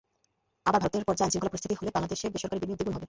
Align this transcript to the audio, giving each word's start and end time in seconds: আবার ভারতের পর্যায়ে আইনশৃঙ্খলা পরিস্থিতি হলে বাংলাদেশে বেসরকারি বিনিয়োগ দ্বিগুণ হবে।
আবার 0.67 0.79
ভারতের 0.83 1.05
পর্যায়ে 1.07 1.25
আইনশৃঙ্খলা 1.27 1.51
পরিস্থিতি 1.53 1.75
হলে 1.79 1.95
বাংলাদেশে 1.95 2.25
বেসরকারি 2.33 2.59
বিনিয়োগ 2.61 2.77
দ্বিগুণ 2.79 2.93
হবে। 2.95 2.99